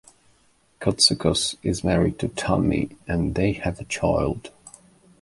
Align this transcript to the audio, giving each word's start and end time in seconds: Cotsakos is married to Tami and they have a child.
Cotsakos 0.79 1.57
is 1.61 1.83
married 1.83 2.17
to 2.17 2.27
Tami 2.29 2.95
and 3.07 3.35
they 3.35 3.51
have 3.51 3.79
a 3.79 3.83
child. 3.83 4.49